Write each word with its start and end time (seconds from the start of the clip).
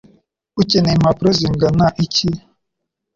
Ukeneye 0.61 0.95
impapuro 0.97 1.29
zingana 1.39 1.85
iki? 2.05 2.29